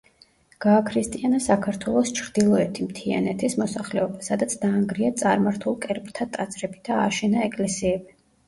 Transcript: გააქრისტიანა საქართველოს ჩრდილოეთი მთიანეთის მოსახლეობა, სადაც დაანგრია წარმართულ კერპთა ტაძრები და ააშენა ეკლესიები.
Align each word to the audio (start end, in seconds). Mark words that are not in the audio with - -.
გააქრისტიანა 0.63 1.41
საქართველოს 1.47 2.13
ჩრდილოეთი 2.19 2.87
მთიანეთის 2.87 3.57
მოსახლეობა, 3.65 4.23
სადაც 4.31 4.57
დაანგრია 4.65 5.13
წარმართულ 5.23 5.79
კერპთა 5.87 6.31
ტაძრები 6.39 6.85
და 6.91 7.01
ააშენა 7.05 7.49
ეკლესიები. 7.53 8.21